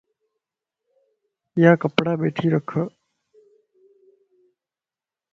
يا 1.63 1.71
ڪپڙا 1.81 2.13
ٻيٺي 2.19 2.47
رک 2.53 2.69
ا 2.81 2.83